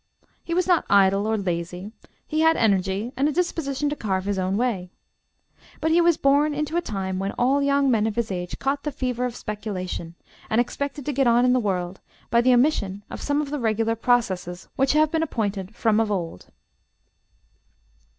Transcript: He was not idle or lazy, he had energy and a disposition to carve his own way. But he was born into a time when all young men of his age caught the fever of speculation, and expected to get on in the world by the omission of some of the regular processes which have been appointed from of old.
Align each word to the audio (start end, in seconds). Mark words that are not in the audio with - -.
He 0.43 0.55
was 0.55 0.65
not 0.65 0.83
idle 0.89 1.27
or 1.27 1.37
lazy, 1.37 1.91
he 2.25 2.39
had 2.41 2.57
energy 2.57 3.11
and 3.15 3.29
a 3.29 3.31
disposition 3.31 3.87
to 3.91 3.95
carve 3.95 4.25
his 4.25 4.39
own 4.39 4.57
way. 4.57 4.89
But 5.79 5.91
he 5.91 6.01
was 6.01 6.17
born 6.17 6.55
into 6.55 6.75
a 6.75 6.81
time 6.81 7.19
when 7.19 7.33
all 7.33 7.61
young 7.61 7.91
men 7.91 8.07
of 8.07 8.15
his 8.15 8.31
age 8.31 8.57
caught 8.57 8.81
the 8.81 8.91
fever 8.91 9.25
of 9.25 9.35
speculation, 9.35 10.15
and 10.49 10.59
expected 10.59 11.05
to 11.05 11.13
get 11.13 11.27
on 11.27 11.45
in 11.45 11.53
the 11.53 11.59
world 11.59 11.99
by 12.31 12.41
the 12.41 12.51
omission 12.51 13.03
of 13.11 13.21
some 13.21 13.43
of 13.43 13.51
the 13.51 13.59
regular 13.59 13.95
processes 13.95 14.67
which 14.75 14.93
have 14.93 15.11
been 15.11 15.21
appointed 15.21 15.75
from 15.75 15.99
of 15.99 16.09
old. 16.09 16.47